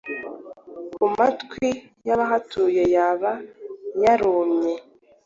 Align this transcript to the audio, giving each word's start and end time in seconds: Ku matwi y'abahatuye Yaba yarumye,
Ku 0.95 1.05
matwi 1.17 1.67
y'abahatuye 2.07 2.81
Yaba 2.95 3.31
yarumye, 4.03 4.73